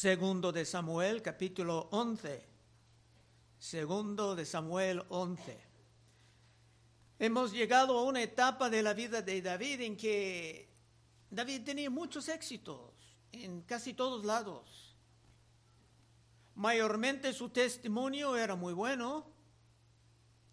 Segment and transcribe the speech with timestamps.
[0.00, 2.42] Segundo de Samuel, capítulo 11.
[3.58, 5.60] Segundo de Samuel 11.
[7.18, 10.70] Hemos llegado a una etapa de la vida de David en que
[11.28, 12.94] David tenía muchos éxitos
[13.30, 14.96] en casi todos lados.
[16.54, 19.26] Mayormente su testimonio era muy bueno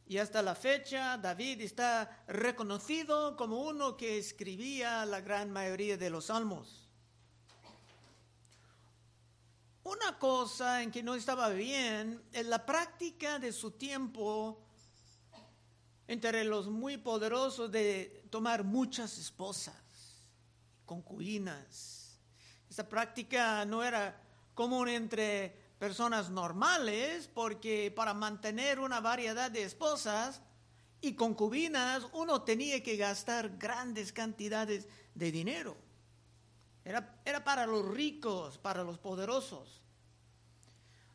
[0.05, 6.09] y hasta la fecha David está reconocido como uno que escribía la gran mayoría de
[6.09, 6.86] los salmos.
[9.87, 14.61] Una cosa en que no estaba bien es la práctica de su tiempo
[16.09, 20.25] entre los muy poderosos de tomar muchas esposas,
[20.85, 22.19] concubinas.
[22.69, 24.21] Esta práctica no era
[24.53, 30.41] común entre personas normales porque para mantener una variedad de esposas
[30.99, 35.86] y concubinas uno tenía que gastar grandes cantidades de dinero.
[36.87, 39.81] Era, para los ricos, para los poderosos.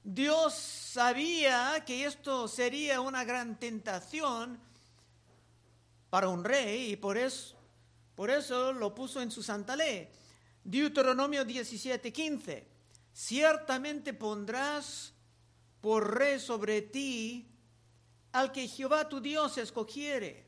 [0.05, 4.61] Dios sabía que esto sería una gran tentación
[6.11, 7.57] para un rey y por eso,
[8.15, 10.11] por eso lo puso en su santa ley.
[10.63, 12.67] Deuteronomio 17:15.
[13.15, 15.15] Ciertamente pondrás
[15.81, 17.49] por rey sobre ti
[18.33, 20.45] al que Jehová tu Dios escogiere.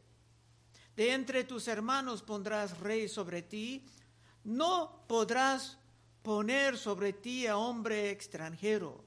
[0.95, 3.87] De entre tus hermanos pondrás rey sobre ti
[4.45, 5.79] no podrás
[6.23, 9.03] poner sobre ti a hombre extranjero,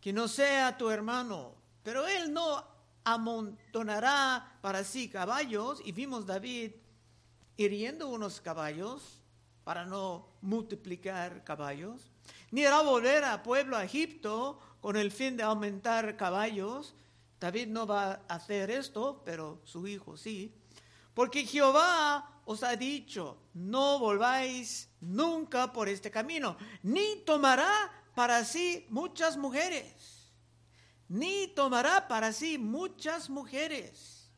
[0.00, 2.64] que no sea tu hermano, pero él no
[3.04, 6.72] amontonará para sí caballos, y vimos David
[7.56, 9.22] hiriendo unos caballos
[9.64, 12.10] para no multiplicar caballos,
[12.50, 16.94] ni hará volver a pueblo a Egipto con el fin de aumentar caballos.
[17.40, 20.52] David no va a hacer esto, pero su hijo sí.
[21.14, 28.86] Porque Jehová os ha dicho, no volváis nunca por este camino, ni tomará para sí
[28.90, 30.32] muchas mujeres,
[31.08, 34.30] ni tomará para sí muchas mujeres,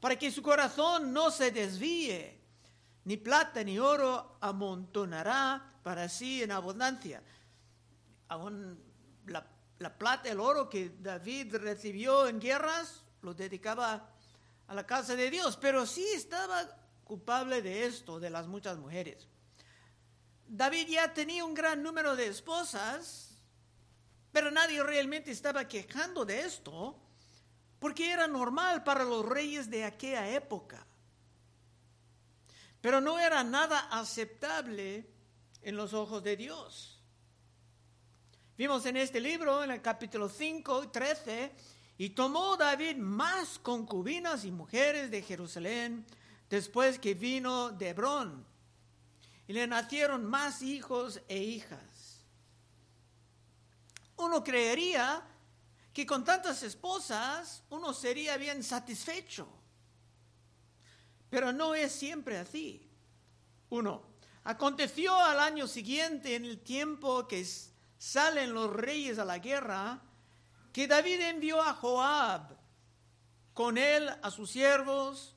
[0.00, 2.40] para que su corazón no se desvíe,
[3.04, 7.22] ni plata ni oro amontonará para sí en abundancia.
[8.28, 8.78] Aún
[9.26, 9.46] la,
[9.78, 14.08] la plata, el oro que David recibió en guerras, lo dedicaba
[14.66, 19.28] a la casa de Dios, pero sí estaba culpable de esto, de las muchas mujeres.
[20.46, 23.38] David ya tenía un gran número de esposas,
[24.32, 26.98] pero nadie realmente estaba quejando de esto,
[27.78, 30.86] porque era normal para los reyes de aquella época.
[32.80, 35.06] Pero no era nada aceptable
[35.62, 37.00] en los ojos de Dios.
[38.56, 41.52] Vimos en este libro, en el capítulo 5 y 13,
[41.98, 46.04] y tomó David más concubinas y mujeres de Jerusalén
[46.48, 48.46] después que vino de Hebrón.
[49.46, 52.24] Y le nacieron más hijos e hijas.
[54.16, 55.22] Uno creería
[55.92, 59.46] que con tantas esposas uno sería bien satisfecho.
[61.30, 62.88] Pero no es siempre así.
[63.70, 64.02] Uno,
[64.44, 67.46] aconteció al año siguiente, en el tiempo que
[67.98, 70.00] salen los reyes a la guerra,
[70.72, 72.56] que David envió a Joab,
[73.52, 75.33] con él a sus siervos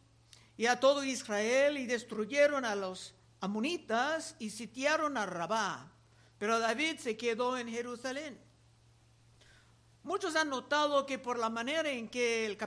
[0.57, 5.91] y a todo Israel y destruyeron a los amonitas y sitiaron a Rabá.
[6.40, 8.40] Pero David se quedó en Jerusalén.
[10.01, 12.57] Muchos han notado que por la manera en que el,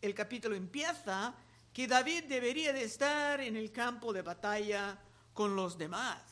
[0.00, 1.34] el capítulo empieza,
[1.72, 4.98] que David debería de estar en el campo de batalla
[5.32, 6.22] con los demás.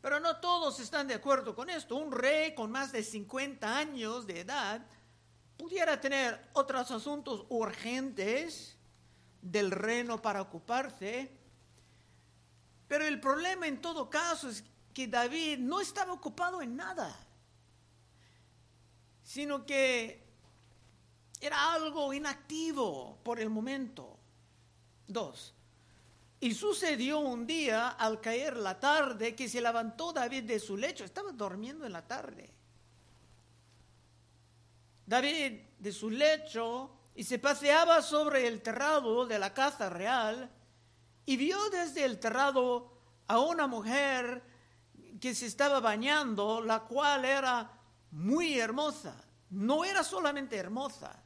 [0.00, 1.96] Pero no todos están de acuerdo con esto.
[1.96, 4.86] Un rey con más de 50 años de edad
[5.58, 8.79] pudiera tener otros asuntos urgentes
[9.40, 11.30] del reino para ocuparse.
[12.88, 17.16] Pero el problema en todo caso es que David no estaba ocupado en nada,
[19.22, 20.22] sino que
[21.40, 24.18] era algo inactivo por el momento.
[25.06, 25.54] Dos,
[26.40, 31.04] y sucedió un día al caer la tarde que se levantó David de su lecho,
[31.04, 32.50] estaba durmiendo en la tarde.
[35.04, 40.50] David de su lecho y se paseaba sobre el terrado de la casa real
[41.26, 42.92] y vio desde el terrado
[43.26, 44.42] a una mujer
[45.20, 47.70] que se estaba bañando, la cual era
[48.10, 49.14] muy hermosa.
[49.50, 51.22] No era solamente hermosa,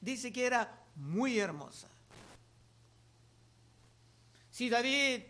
[0.00, 1.88] dice que era muy hermosa.
[4.50, 5.22] Si David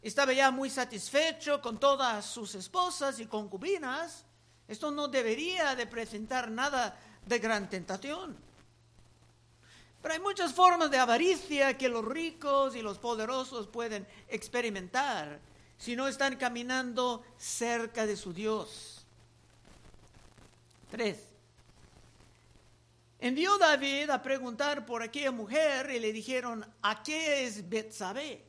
[0.00, 4.24] estaba ya muy satisfecho con todas sus esposas y concubinas,
[4.66, 8.49] esto no debería de presentar nada de gran tentación.
[10.02, 15.40] Pero hay muchas formas de avaricia que los ricos y los poderosos pueden experimentar
[15.76, 19.04] si no están caminando cerca de su Dios.
[20.90, 21.18] Tres.
[23.18, 28.44] Envió David a preguntar por aquella mujer y le dijeron, ¿a qué es Betsabé?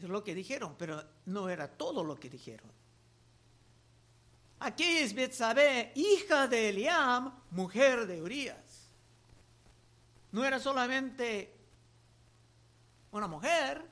[0.00, 2.70] Es lo que dijeron, pero no era todo lo que dijeron.
[4.60, 8.71] Aquí es Betsabé, hija de Eliam, mujer de Urias.
[10.32, 11.54] No era solamente
[13.10, 13.82] una mujer,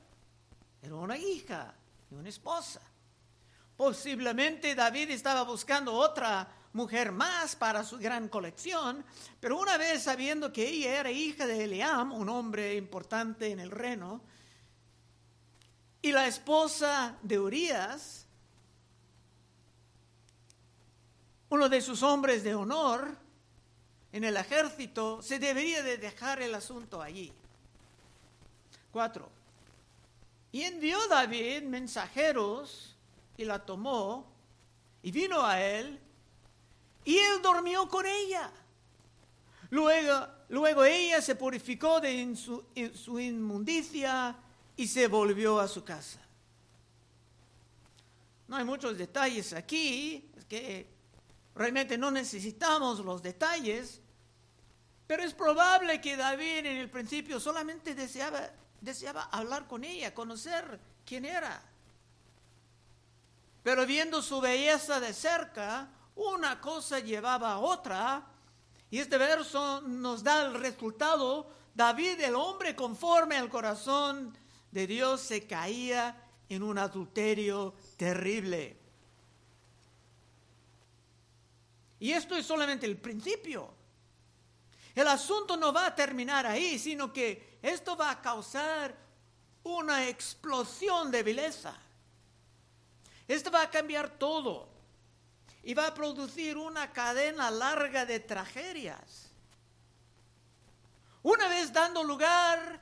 [0.81, 1.73] era una hija
[2.09, 2.81] y una esposa.
[3.77, 9.05] Posiblemente David estaba buscando otra mujer más para su gran colección,
[9.39, 13.69] pero una vez sabiendo que ella era hija de Eliam, un hombre importante en el
[13.69, 14.21] reino,
[16.01, 18.25] y la esposa de Urias,
[21.49, 23.20] uno de sus hombres de honor
[24.13, 27.31] en el ejército, se debería de dejar el asunto allí.
[28.91, 29.29] Cuatro.
[30.51, 32.95] Y envió David mensajeros
[33.37, 34.29] y la tomó
[35.01, 35.99] y vino a él
[37.05, 38.51] y él durmió con ella.
[39.69, 44.35] Luego, luego ella se purificó de su, su inmundicia
[44.75, 46.19] y se volvió a su casa.
[48.47, 50.85] No hay muchos detalles aquí, es que
[51.55, 54.01] realmente no necesitamos los detalles,
[55.07, 58.49] pero es probable que David en el principio solamente deseaba,
[58.79, 61.61] deseaba hablar con ella, conocer quién era.
[63.63, 68.25] Pero viendo su belleza de cerca, una cosa llevaba a otra,
[68.89, 71.49] y este verso nos da el resultado.
[71.73, 74.37] David, el hombre conforme al corazón
[74.71, 78.80] de Dios se caía en un adulterio terrible.
[82.01, 83.71] Y esto es solamente el principio.
[84.93, 88.93] El asunto no va a terminar ahí, sino que esto va a causar
[89.63, 91.73] una explosión de vileza.
[93.27, 94.67] Esto va a cambiar todo
[95.63, 99.29] y va a producir una cadena larga de tragedias.
[101.21, 102.81] Una vez dando lugar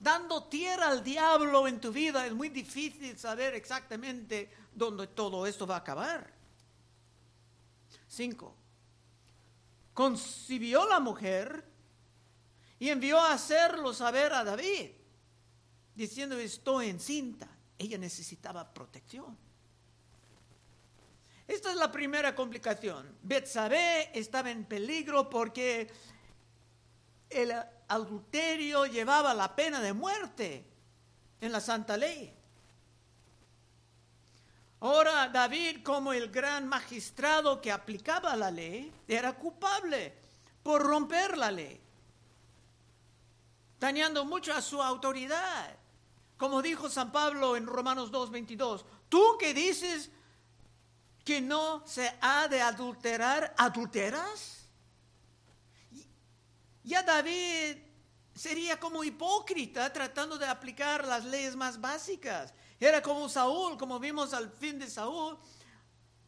[0.00, 5.66] dando tierra al diablo en tu vida, es muy difícil saber exactamente dónde todo esto
[5.66, 6.33] va a acabar.
[8.14, 8.54] Cinco.
[9.92, 11.64] Concibió la mujer
[12.78, 14.90] y envió a hacerlo saber a David,
[15.94, 17.48] diciendo, estoy encinta.
[17.78, 19.36] Ella necesitaba protección.
[21.46, 23.16] Esta es la primera complicación.
[23.22, 25.90] Betsabé estaba en peligro porque
[27.28, 27.52] el
[27.88, 30.64] adulterio llevaba la pena de muerte
[31.40, 32.33] en la santa ley.
[34.84, 40.14] Ahora David, como el gran magistrado que aplicaba la ley, era culpable
[40.62, 41.80] por romper la ley,
[43.80, 45.74] dañando mucho a su autoridad.
[46.36, 50.10] Como dijo San Pablo en Romanos 2:22, tú que dices
[51.24, 54.66] que no se ha de adulterar, ¿adulteras?
[56.82, 57.78] Ya David
[58.34, 62.52] sería como hipócrita tratando de aplicar las leyes más básicas.
[62.84, 65.38] Era como Saúl, como vimos al fin de Saúl,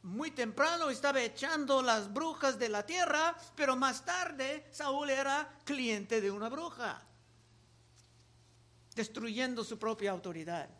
[0.05, 6.23] muy temprano estaba echando las brujas de la tierra, pero más tarde Saúl era cliente
[6.23, 7.03] de una bruja,
[8.95, 10.71] destruyendo su propia autoridad.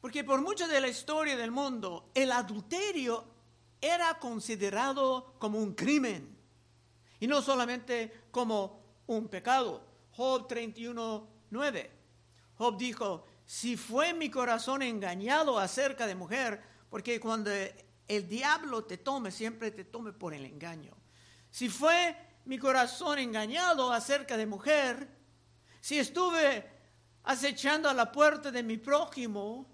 [0.00, 3.24] Porque por mucho de la historia del mundo, el adulterio
[3.80, 6.38] era considerado como un crimen.
[7.18, 9.84] Y no solamente como un pecado.
[10.12, 11.97] Job 31, 9.
[12.58, 16.60] Job dijo, si fue mi corazón engañado acerca de mujer,
[16.90, 17.50] porque cuando
[18.08, 20.96] el diablo te tome, siempre te tome por el engaño.
[21.50, 25.08] Si fue mi corazón engañado acerca de mujer,
[25.80, 26.68] si estuve
[27.22, 29.66] acechando a la puerta de mi prójimo,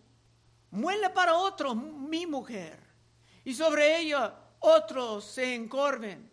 [0.71, 2.79] muele para otro mi mujer,
[3.45, 6.31] y sobre ella otros se encorven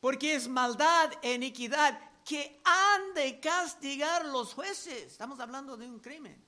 [0.00, 5.12] porque es maldad e iniquidad que han de castigar los jueces.
[5.12, 6.42] Estamos hablando de un crimen.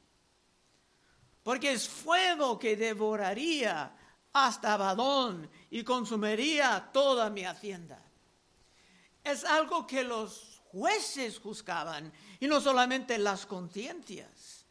[1.43, 3.95] Porque es fuego que devoraría
[4.33, 8.03] hasta Abadón y consumiría toda mi hacienda.
[9.23, 14.65] Es algo que los jueces juzgaban y no solamente las conciencias.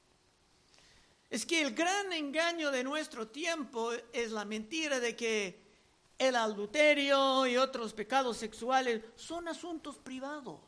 [1.29, 5.63] Es que el gran engaño de nuestro tiempo es la mentira de que
[6.17, 10.59] el adulterio y otros pecados sexuales son asuntos privados.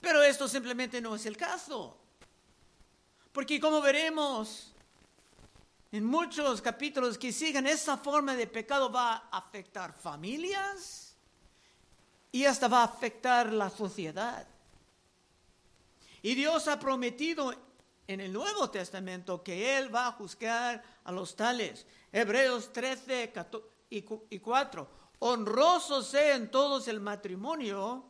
[0.00, 1.96] Pero esto simplemente no es el caso.
[3.32, 4.72] Porque como veremos
[5.92, 11.16] en muchos capítulos que siguen, esa forma de pecado va a afectar familias
[12.32, 14.46] y hasta va a afectar la sociedad.
[16.22, 17.54] Y Dios ha prometido
[18.06, 21.86] en el Nuevo Testamento que Él va a juzgar a los tales.
[22.12, 23.32] Hebreos 13
[23.90, 24.88] y 4.
[25.20, 28.09] Honroso sea en todos el matrimonio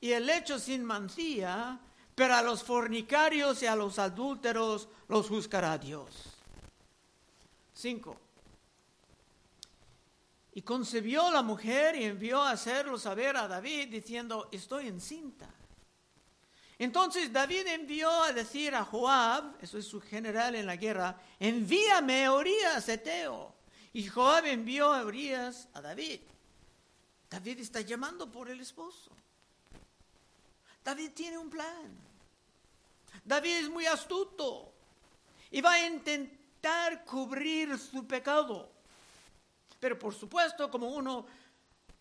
[0.00, 1.78] y el hecho sin mancilla,
[2.14, 6.38] pero a los fornicarios y a los adúlteros los juzgará Dios.
[7.74, 8.16] 5.
[10.54, 15.48] Y concebió la mujer y envió a hacerlo saber a David diciendo, estoy encinta.
[16.78, 22.24] Entonces David envió a decir a Joab, eso es su general en la guerra, envíame
[22.24, 23.54] a Urias, Eteo.
[23.92, 26.20] Y Joab envió a Urias a David.
[27.28, 29.10] David está llamando por el esposo.
[30.88, 31.98] David tiene un plan.
[33.22, 34.72] David es muy astuto
[35.50, 38.72] y va a intentar cubrir su pecado.
[39.78, 41.26] Pero por supuesto, como uno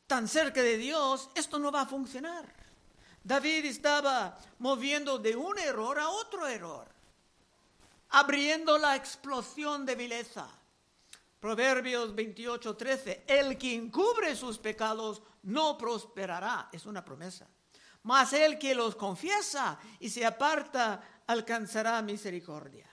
[0.08, 2.46] tan cerca de Dios, esto no va a funcionar.
[3.22, 6.88] David estaba moviendo de un error a otro error,
[8.12, 10.48] abriendo la explosión de vileza.
[11.42, 17.50] Proverbios 28, 13, el que encubre sus pecados no prosperará, es una promesa.
[18.08, 22.90] Mas el que los confiesa y se aparta alcanzará misericordia.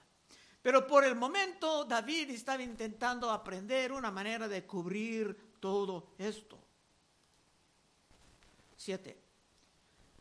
[0.60, 6.58] Pero por el momento David estaba intentando aprender una manera de cubrir todo esto.
[8.76, 9.22] 7.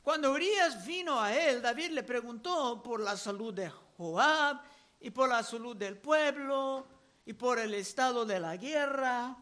[0.04, 4.62] Cuando Urias vino a él, David le preguntó por la salud de Joab
[5.00, 6.86] y por la salud del pueblo
[7.26, 9.36] y por el estado de la guerra.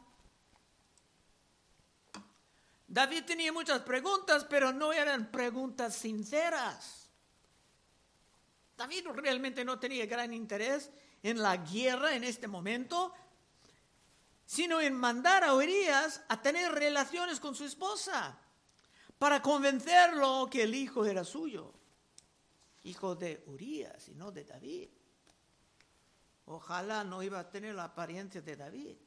[2.91, 7.10] David tenía muchas preguntas, pero no eran preguntas sinceras.
[8.75, 10.91] David realmente no tenía gran interés
[11.24, 13.13] en la guerra en este momento,
[14.45, 18.38] sino en mandar a Urias a tener relaciones con su esposa
[19.17, 21.74] para convencerlo que el hijo era suyo,
[22.83, 24.89] hijo de Urias y no de David.
[26.43, 28.98] Ojalá no iba a tener la apariencia de David.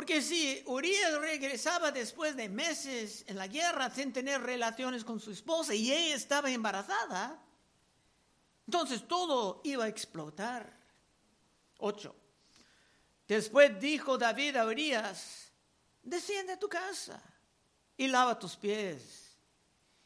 [0.00, 5.30] Porque si Urias regresaba después de meses en la guerra sin tener relaciones con su
[5.30, 7.38] esposa y ella estaba embarazada,
[8.66, 10.74] entonces todo iba a explotar.
[11.80, 12.16] 8.
[13.28, 15.52] Después dijo David a Urias,
[16.02, 17.22] desciende a tu casa
[17.94, 19.36] y lava tus pies.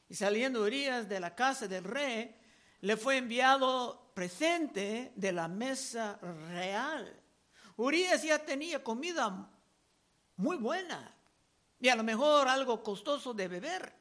[0.08, 2.34] Y saliendo Urias de la casa del rey,
[2.80, 7.22] le fue enviado presente de la mesa real.
[7.76, 9.52] Urias ya tenía comida
[10.36, 11.14] muy buena
[11.80, 13.92] y a lo mejor algo costoso de beber.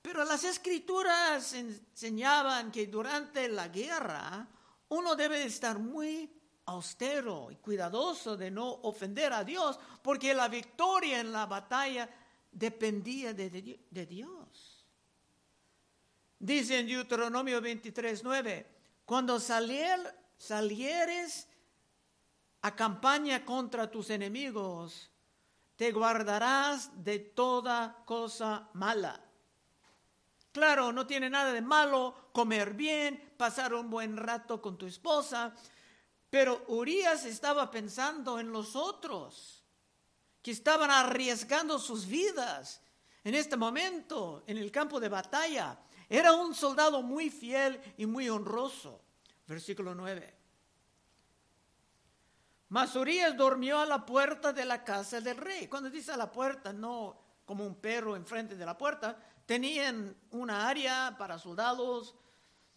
[0.00, 4.48] Pero las escrituras enseñaban que durante la guerra
[4.88, 6.30] uno debe estar muy
[6.66, 12.08] austero y cuidadoso de no ofender a Dios, porque la victoria en la batalla
[12.50, 13.50] dependía de,
[14.06, 14.86] Dios.
[16.38, 18.66] Dice en Deuteronomio 23, 9,
[19.04, 20.00] cuando salier,
[20.36, 21.48] salieres
[22.62, 25.10] a campaña contra tus enemigos,
[25.76, 29.20] te guardarás de toda cosa mala.
[30.52, 35.54] Claro, no tiene nada de malo comer bien, pasar un buen rato con tu esposa,
[36.30, 39.64] pero Urias estaba pensando en los otros,
[40.40, 42.82] que estaban arriesgando sus vidas
[43.24, 45.78] en este momento, en el campo de batalla.
[46.08, 49.00] Era un soldado muy fiel y muy honroso.
[49.46, 50.41] Versículo 9.
[52.72, 55.68] Mas Urias durmió a la puerta de la casa del rey.
[55.68, 59.14] Cuando dice a la puerta, no como un perro enfrente de la puerta,
[59.44, 62.14] tenían una área para soldados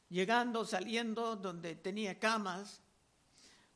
[0.10, 2.82] llegando, saliendo, donde tenía camas.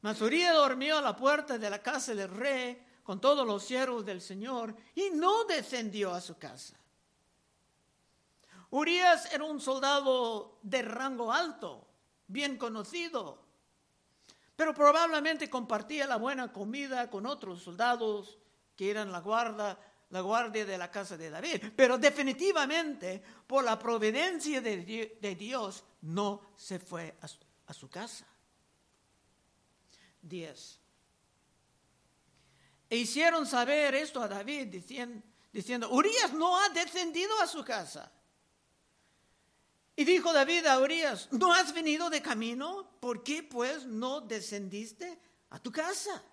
[0.02, 4.06] Mas Urias dormió a la puerta de la casa del rey con todos los siervos
[4.06, 6.76] del Señor y no descendió a su casa.
[8.72, 11.88] Urias era un soldado de rango alto,
[12.28, 13.49] bien conocido,
[14.60, 18.38] pero probablemente compartía la buena comida con otros soldados
[18.76, 21.72] que eran la guarda, la guardia de la casa de David.
[21.78, 28.28] Pero definitivamente, por la providencia de, Dios, no se fue a su casa.
[30.24, 30.80] 10.
[32.90, 38.12] E hicieron saber esto a David diciendo, diciendo, Urias no ha descendido a su casa.
[40.00, 42.90] Y dijo David a Urias, ¿no has venido de camino?
[43.02, 46.24] ¿Por qué pues no descendiste a tu casa?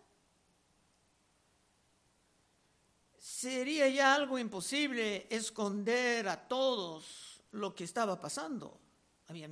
[3.19, 8.79] Sería ya algo imposible esconder a todos lo que estaba pasando.
[9.27, 9.49] Había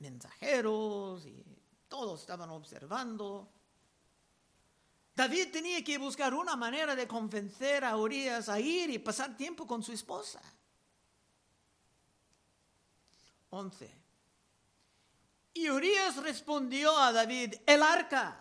[0.00, 1.42] mensajeros y
[1.88, 3.50] todos estaban observando.
[5.14, 9.66] David tenía que buscar una manera de convencer a Urias a ir y pasar tiempo
[9.66, 10.42] con su esposa.
[13.56, 13.90] 11.
[15.54, 18.38] Y Urias respondió a David, el arca,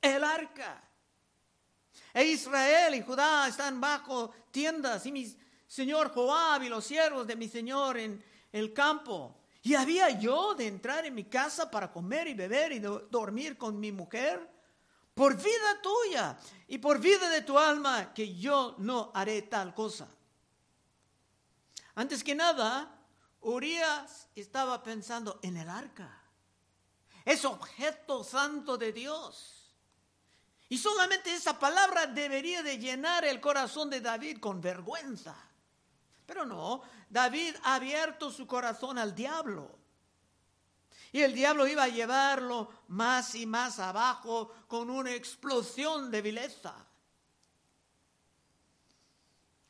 [0.00, 0.82] el arca.
[2.12, 7.36] E Israel y Judá están bajo tiendas y mi señor Joab y los siervos de
[7.36, 9.36] mi señor en el campo.
[9.62, 13.78] ¿Y había yo de entrar en mi casa para comer y beber y dormir con
[13.78, 14.48] mi mujer?
[15.14, 16.38] Por vida tuya
[16.68, 20.08] y por vida de tu alma, que yo no haré tal cosa.
[21.94, 22.94] Antes que nada,
[23.44, 26.20] Urias estaba pensando en el arca.
[27.24, 29.72] Es objeto santo de Dios.
[30.68, 35.36] Y solamente esa palabra debería de llenar el corazón de David con vergüenza.
[36.26, 39.78] Pero no, David ha abierto su corazón al diablo.
[41.12, 46.74] Y el diablo iba a llevarlo más y más abajo con una explosión de vileza.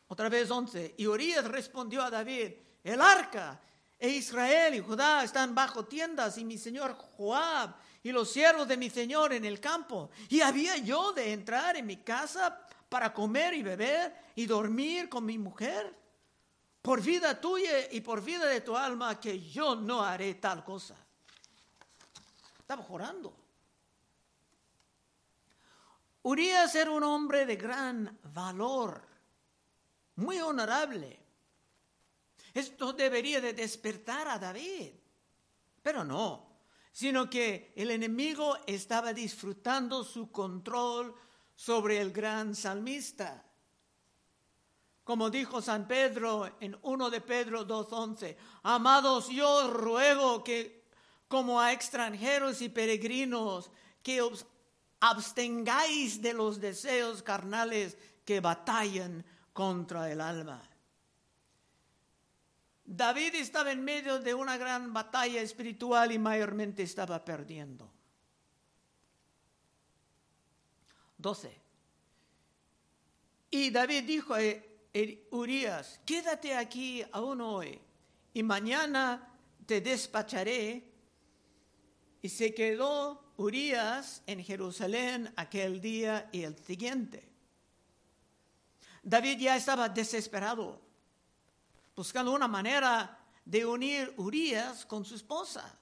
[0.08, 0.94] Otra vez once.
[0.96, 2.52] Y Urias respondió a David,
[2.84, 3.58] el arca
[3.98, 8.76] e Israel y Judá están bajo tiendas y mi señor Joab y los siervos de
[8.76, 10.10] mi señor en el campo.
[10.28, 15.24] Y había yo de entrar en mi casa para comer y beber y dormir con
[15.24, 16.04] mi mujer
[16.82, 20.94] por vida tuya y por vida de tu alma, que yo no haré tal cosa.
[22.58, 23.34] Estaba orando.
[26.24, 29.00] Urias era un hombre de gran valor,
[30.16, 31.23] muy honorable.
[32.54, 34.92] Esto debería de despertar a David,
[35.82, 36.54] pero no,
[36.92, 41.12] sino que el enemigo estaba disfrutando su control
[41.56, 43.44] sobre el gran salmista.
[45.02, 50.84] Como dijo San Pedro en 1 de Pedro 2.11, amados, yo ruego que
[51.26, 53.70] como a extranjeros y peregrinos,
[54.04, 54.46] que os
[55.00, 60.62] abstengáis de los deseos carnales que batallan contra el alma.
[62.84, 67.90] David estaba en medio de una gran batalla espiritual y mayormente estaba perdiendo.
[71.16, 71.60] 12.
[73.50, 74.34] Y David dijo,
[75.30, 77.80] Urias, quédate aquí aún hoy
[78.34, 80.92] y mañana te despacharé.
[82.20, 87.30] Y se quedó Urias en Jerusalén aquel día y el siguiente.
[89.02, 90.80] David ya estaba desesperado,
[91.94, 95.78] buscando una manera de unir Urias con su esposa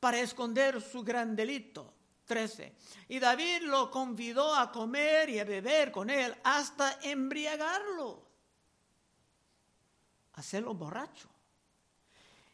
[0.00, 1.94] para esconder su gran delito.
[2.24, 2.74] 13.
[3.08, 8.26] Y David lo convidó a comer y a beber con él hasta embriagarlo,
[10.34, 11.28] hacerlo borracho.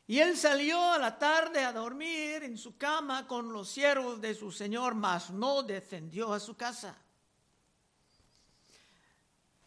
[0.07, 4.35] Y él salió a la tarde a dormir en su cama con los siervos de
[4.35, 6.97] su señor, mas no descendió a su casa.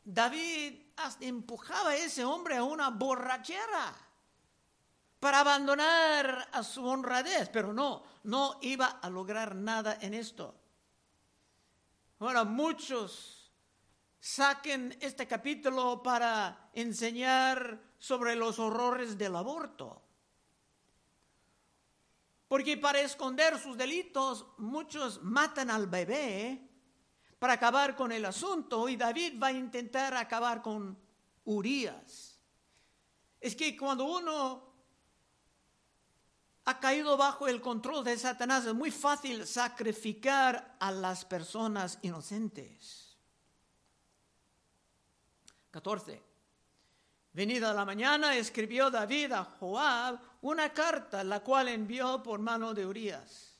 [0.04, 3.96] David empujaba a ese hombre a una borrachera
[5.20, 10.56] para abandonar a su honradez, pero no, no iba a lograr nada en esto.
[12.20, 13.52] Ahora, muchos
[14.20, 20.02] saquen este capítulo para enseñar sobre los horrores del aborto.
[22.48, 26.71] Porque para esconder sus delitos, muchos matan al bebé
[27.42, 30.96] para acabar con el asunto y David va a intentar acabar con
[31.46, 32.38] Urias.
[33.40, 34.64] Es que cuando uno
[36.66, 43.18] ha caído bajo el control de Satanás, es muy fácil sacrificar a las personas inocentes.
[45.72, 46.22] 14.
[47.34, 52.86] Venida la mañana, escribió David a Joab una carta, la cual envió por mano de
[52.86, 53.56] Urias.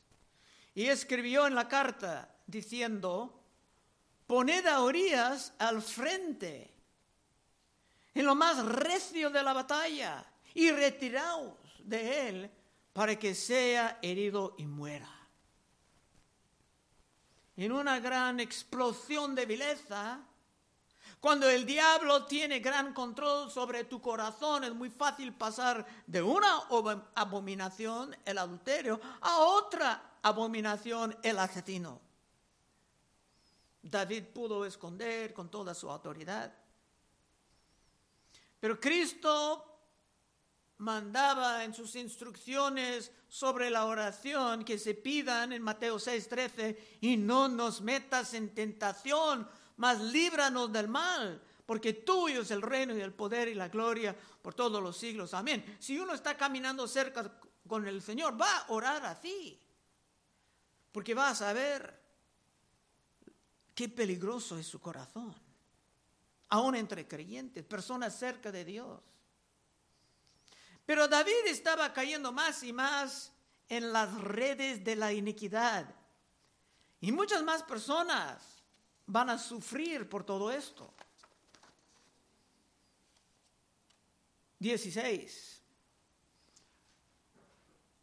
[0.76, 3.41] Y escribió en la carta diciendo,
[4.32, 6.74] poned a Urias al frente,
[8.14, 12.52] en lo más recio de la batalla, y retiraos de él
[12.94, 15.10] para que sea herido y muera.
[17.58, 20.22] En una gran explosión de vileza,
[21.20, 26.70] cuando el diablo tiene gran control sobre tu corazón, es muy fácil pasar de una
[27.16, 32.11] abominación, el adulterio, a otra abominación, el asesino.
[33.82, 36.54] David pudo esconder con toda su autoridad.
[38.60, 39.72] Pero Cristo
[40.78, 47.48] mandaba en sus instrucciones sobre la oración que se pidan en Mateo 6:13 y no
[47.48, 53.14] nos metas en tentación, mas líbranos del mal, porque tuyo es el reino y el
[53.14, 55.34] poder y la gloria por todos los siglos.
[55.34, 55.78] Amén.
[55.80, 59.60] Si uno está caminando cerca con el Señor, va a orar así,
[60.92, 62.01] porque va a saber
[63.76, 65.36] qué peligroso es su corazón,
[66.50, 69.00] aún entre creyentes, personas cerca de Dios.
[70.86, 73.32] Pero David estaba cayendo más y más
[73.70, 75.86] en las redes de la iniquidad.
[77.00, 78.44] Y muchas más personas
[79.06, 80.94] van a sufrir por todo esto.
[84.60, 85.62] 16.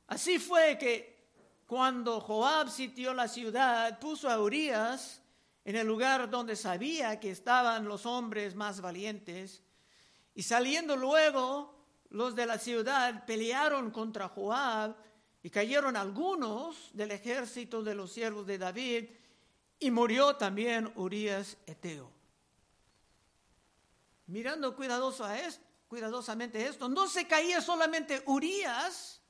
[0.09, 1.19] Así fue que
[1.67, 5.21] cuando Joab sitió la ciudad, puso a Urias
[5.69, 9.63] en el lugar donde sabía que estaban los hombres más valientes,
[10.35, 14.97] y saliendo luego los de la ciudad pelearon contra Joab
[15.43, 19.11] y cayeron algunos del ejército de los siervos de David
[19.79, 22.11] y murió también Urias Eteo.
[24.25, 29.21] Mirando cuidadoso a esto, cuidadosamente esto, no se caía solamente Urias,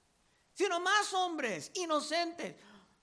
[0.55, 2.55] sino más hombres inocentes,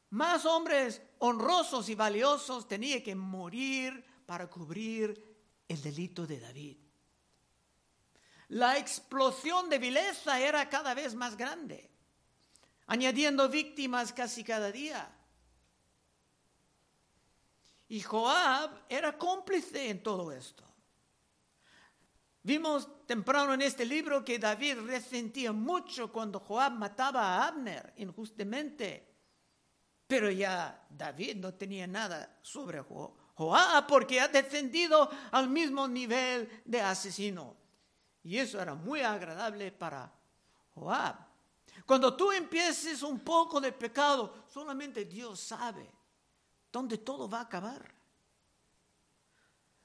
[0.09, 5.21] más hombres honrosos y valiosos tenía que morir para cubrir
[5.67, 6.77] el delito de David.
[8.49, 11.89] La explosión de vileza era cada vez más grande,
[12.87, 15.11] añadiendo víctimas casi cada día.
[17.87, 20.63] Y Joab era cómplice en todo esto.
[22.43, 29.14] Vimos temprano en este libro que David resentía mucho cuando Joab mataba a Abner injustamente.
[30.07, 36.81] Pero ya David no tenía nada sobre Joab porque ha descendido al mismo nivel de
[36.81, 37.55] asesino.
[38.23, 40.11] Y eso era muy agradable para
[40.73, 41.15] Joab.
[41.85, 45.89] Cuando tú empieces un poco de pecado, solamente Dios sabe
[46.71, 47.93] dónde todo va a acabar.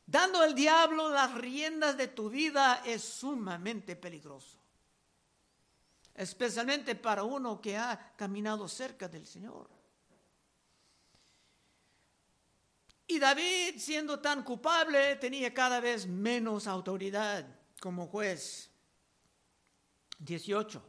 [0.07, 4.59] Dando al diablo las riendas de tu vida es sumamente peligroso.
[6.15, 9.80] Especialmente para uno que ha caminado cerca del Señor.
[13.11, 17.45] Y David, siendo tan culpable, tenía cada vez menos autoridad
[17.81, 18.71] como juez.
[20.21, 20.81] 18.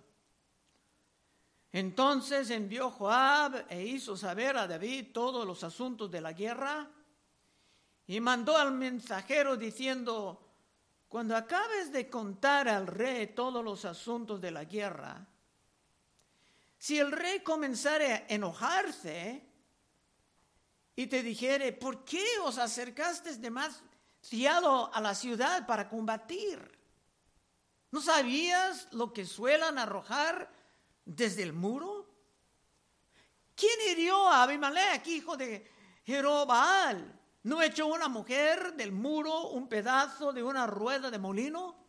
[1.72, 6.92] Entonces envió Joab e hizo saber a David todos los asuntos de la guerra
[8.06, 10.48] y mandó al mensajero diciendo,
[11.08, 15.26] cuando acabes de contar al rey todos los asuntos de la guerra,
[16.78, 19.51] si el rey comenzare a enojarse
[21.02, 26.78] y te dijere, ¿por qué os acercaste demasiado a la ciudad para combatir?
[27.90, 30.54] ¿No sabías lo que suelen arrojar
[31.04, 32.08] desde el muro?
[33.56, 35.72] ¿Quién hirió a Abimelech, hijo de
[36.06, 37.20] Jerobaal?
[37.44, 41.84] ¿No echó una mujer del muro un pedazo de una rueda de molino?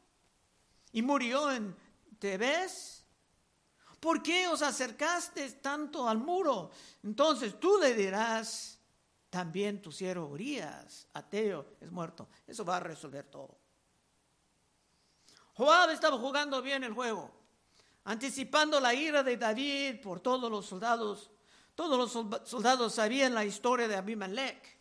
[0.92, 1.76] ¿Y murió en
[2.18, 3.04] Tebes?
[4.00, 6.70] ¿Por qué os acercaste tanto al muro?
[7.02, 8.71] Entonces tú le dirás,
[9.32, 12.28] también tu siervo Urias, ateo, es muerto.
[12.46, 13.56] Eso va a resolver todo.
[15.54, 17.32] Joab estaba jugando bien el juego,
[18.04, 21.30] anticipando la ira de David por todos los soldados.
[21.74, 24.78] Todos los soldados sabían la historia de Abimelech.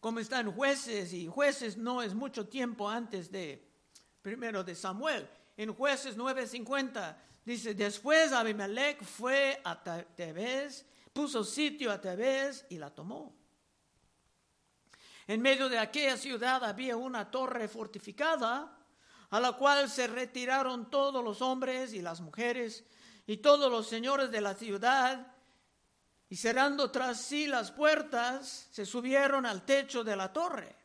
[0.00, 3.68] Como está en jueces, y jueces no es mucho tiempo antes de
[4.22, 5.28] primero de Samuel.
[5.58, 9.78] En jueces 9:50 dice, después Abimelech fue a
[10.16, 13.34] Tebes, puso sitio a Tebes y la tomó.
[15.26, 18.76] En medio de aquella ciudad había una torre fortificada
[19.30, 22.84] a la cual se retiraron todos los hombres y las mujeres
[23.26, 25.34] y todos los señores de la ciudad
[26.28, 30.76] y cerrando tras sí las puertas se subieron al techo de la torre.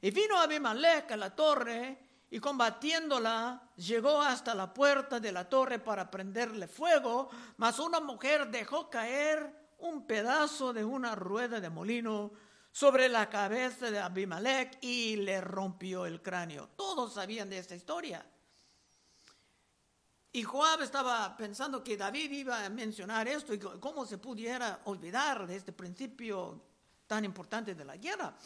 [0.00, 5.78] Y vino Abimelech a la torre y combatiéndola llegó hasta la puerta de la torre
[5.78, 12.32] para prenderle fuego, mas una mujer dejó caer un pedazo de una rueda de molino
[12.72, 16.70] sobre la cabeza de Abimelech y le rompió el cráneo.
[16.76, 18.24] Todos sabían de esta historia.
[20.32, 25.46] Y Joab estaba pensando que David iba a mencionar esto y cómo se pudiera olvidar
[25.46, 26.60] de este principio
[27.06, 28.36] tan importante de la guerra.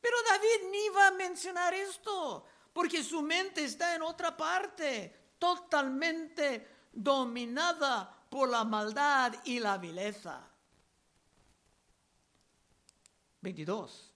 [0.00, 6.88] Pero David ni iba a mencionar esto, porque su mente está en otra parte, totalmente
[6.92, 10.50] dominada por la maldad y la vileza.
[13.40, 14.12] 22.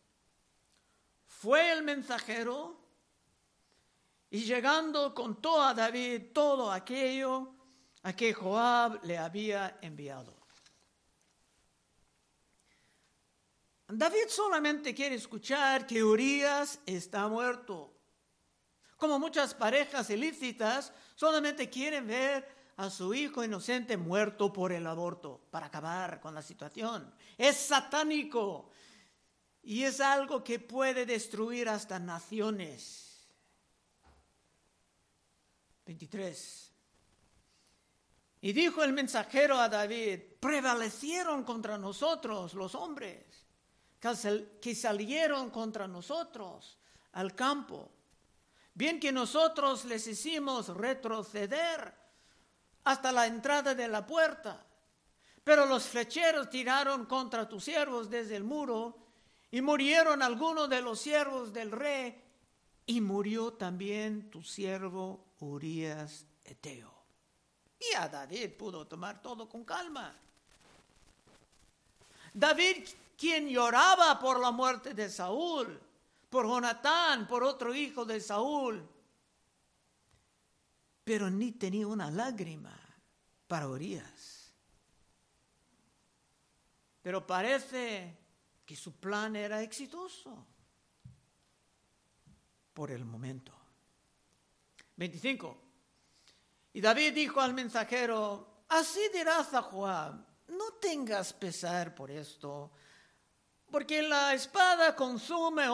[1.29, 2.77] Fue el mensajero
[4.29, 7.55] y llegando contó a David todo aquello
[8.03, 10.37] a que Joab le había enviado.
[13.87, 17.98] David solamente quiere escuchar que Urias está muerto.
[18.99, 25.41] Como muchas parejas ilícitas, solamente quieren ver a su hijo inocente muerto por el aborto
[25.51, 27.15] para acabar con la situación.
[27.39, 28.71] Es satánico.
[29.63, 33.29] Y es algo que puede destruir hasta naciones.
[35.87, 36.73] 23.
[38.41, 43.47] Y dijo el mensajero a David, prevalecieron contra nosotros los hombres
[44.61, 46.79] que salieron contra nosotros
[47.13, 47.98] al campo.
[48.79, 51.93] Bien que nosotros les hicimos retroceder
[52.85, 54.65] hasta la entrada de la puerta.
[55.43, 58.97] Pero los flecheros tiraron contra tus siervos desde el muro
[59.51, 62.23] y murieron algunos de los siervos del rey
[62.87, 66.95] y murió también tu siervo Urias Eteo.
[67.81, 70.17] Y a David pudo tomar todo con calma.
[72.33, 72.87] David,
[73.17, 75.81] quien lloraba por la muerte de Saúl,
[76.29, 78.89] por Jonatán, por otro hijo de Saúl,
[81.05, 82.79] pero ni tenía una lágrima
[83.47, 84.53] para Urias.
[87.01, 88.19] Pero parece
[88.67, 90.47] que su plan era exitoso
[92.75, 93.53] por el momento.
[94.97, 95.63] 25.
[96.75, 100.15] Y David dijo al mensajero, así dirás a Joab,
[100.49, 102.71] no tengas pesar por esto,
[103.71, 105.69] porque la espada consume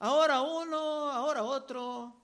[0.00, 2.14] ahora uno, ahora otro.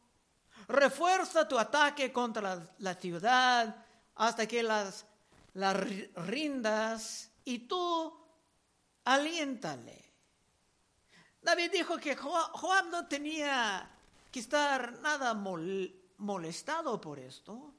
[0.69, 3.77] Refuerza tu ataque contra la, ciudad
[4.15, 5.05] hasta que las,
[6.15, 8.13] rindas y tú
[9.05, 10.13] aliéntale.
[11.43, 13.91] David dijo que Joab no tenía
[14.33, 15.35] que estar nada
[16.17, 17.75] molestado por esto.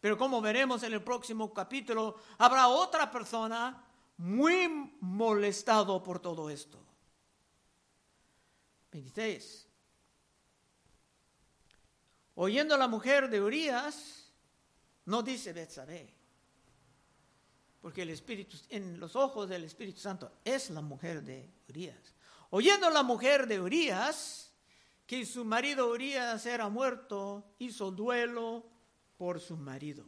[0.00, 3.84] Pero como veremos en el próximo capítulo, habrá otra persona
[4.16, 6.89] muy molestado por todo esto.
[8.90, 9.66] 26.
[12.34, 14.30] Oyendo la mujer de Urias,
[15.04, 16.12] no dice Betsabé,
[17.80, 22.14] porque el Espíritu, en los ojos del Espíritu Santo es la mujer de Urias.
[22.50, 24.52] Oyendo la mujer de Urias,
[25.06, 28.64] que su marido Urias era muerto, hizo duelo
[29.16, 30.04] por su marido.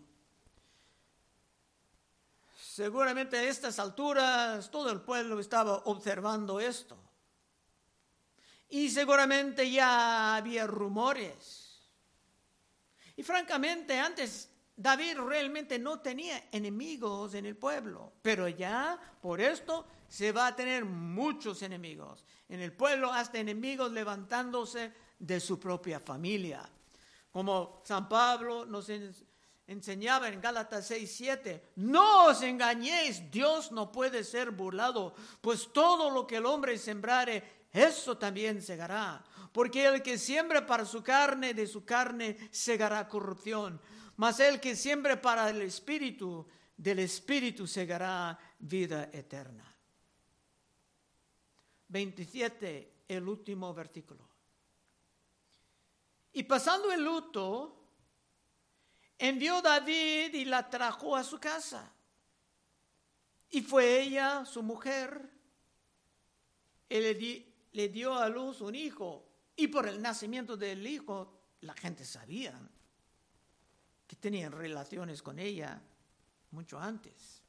[2.56, 6.96] Seguramente a estas alturas todo el pueblo estaba observando esto.
[8.72, 11.78] Y seguramente ya había rumores.
[13.14, 19.84] Y francamente antes David realmente no tenía enemigos en el pueblo, pero ya por esto
[20.08, 22.24] se va a tener muchos enemigos.
[22.48, 26.66] En el pueblo hasta enemigos levantándose de su propia familia.
[27.30, 28.90] Como San Pablo nos
[29.66, 36.08] enseñaba en Gálatas 6, 7, no os engañéis, Dios no puede ser burlado, pues todo
[36.08, 39.24] lo que el hombre sembrare, eso también segará.
[39.52, 43.80] Porque el que siembre para su carne, de su carne segará corrupción.
[44.16, 49.74] Mas el que siembre para el espíritu, del espíritu segará vida eterna.
[51.88, 54.28] 27, el último versículo.
[56.32, 57.78] Y pasando el luto,
[59.18, 61.92] envió David y la trajo a su casa.
[63.50, 65.30] Y fue ella, su mujer,
[66.88, 69.28] y le, le dio a luz un hijo.
[69.56, 72.58] Y por el nacimiento del hijo, la gente sabía
[74.06, 75.80] que tenían relaciones con ella
[76.50, 77.42] mucho antes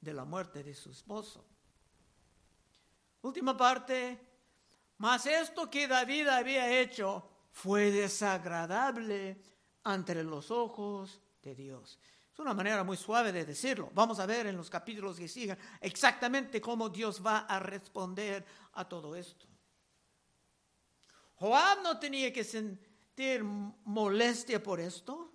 [0.00, 1.44] de la muerte de su esposo.
[3.22, 4.18] Última parte,
[4.98, 9.40] mas esto que David había hecho fue desagradable
[9.84, 11.98] ante los ojos de Dios.
[12.32, 13.90] Es una manera muy suave de decirlo.
[13.94, 18.88] Vamos a ver en los capítulos que sigan exactamente cómo Dios va a responder a
[18.88, 19.46] todo esto.
[21.34, 25.30] Joab no tenía que sentir molestia por esto,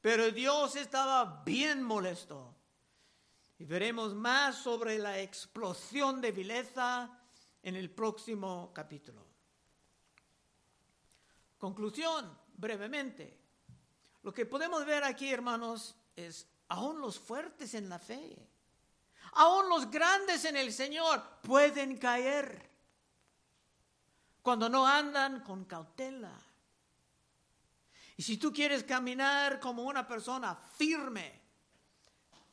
[0.00, 2.54] pero Dios estaba bien molesto.
[3.58, 7.10] Y veremos más sobre la explosión de vileza
[7.62, 9.26] en el próximo capítulo.
[11.58, 13.36] Conclusión, brevemente.
[14.22, 18.36] Lo que podemos ver aquí, hermanos, es aún los fuertes en la fe,
[19.32, 22.70] aún los grandes en el Señor pueden caer
[24.42, 26.32] cuando no andan con cautela.
[28.16, 31.40] Y si tú quieres caminar como una persona firme,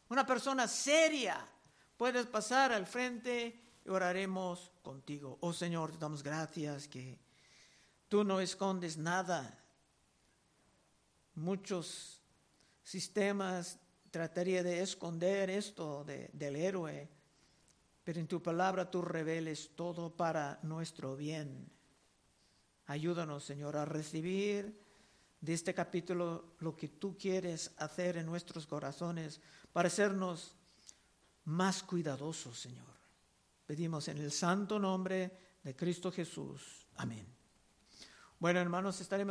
[0.09, 1.47] una persona seria,
[1.95, 5.37] puedes pasar al frente y oraremos contigo.
[5.41, 7.17] Oh Señor, te damos gracias que
[8.13, 9.59] Tú no escondes nada.
[11.33, 12.21] Muchos
[12.83, 13.79] sistemas
[14.11, 17.09] tratarían de esconder esto del héroe,
[18.03, 21.71] pero en tu palabra tú reveles todo para nuestro bien.
[22.85, 24.79] Ayúdanos, Señor, a recibir
[25.39, 29.41] de este capítulo lo que tú quieres hacer en nuestros corazones
[29.71, 30.55] para hacernos
[31.45, 32.93] más cuidadosos, Señor.
[33.65, 35.31] Pedimos en el santo nombre
[35.63, 36.85] de Cristo Jesús.
[36.95, 37.25] Amén.
[38.39, 39.21] Bueno, hermanos, estaremos